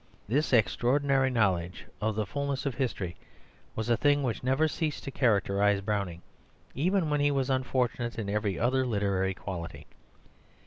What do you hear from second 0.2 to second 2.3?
This extraordinary knowledge of the